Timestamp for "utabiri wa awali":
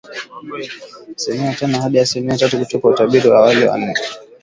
2.87-3.65